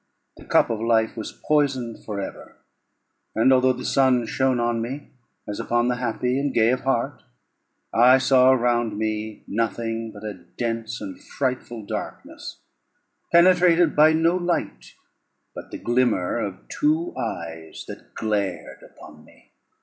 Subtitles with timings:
[0.37, 2.55] The cup of life was poisoned for ever;
[3.35, 5.11] and although the sun shone upon me,
[5.47, 7.21] as upon the happy and gay of heart,
[7.93, 12.61] I saw around me nothing but a dense and frightful darkness,
[13.31, 14.95] penetrated by no light
[15.53, 19.51] but the glimmer of two eyes that glared upon me.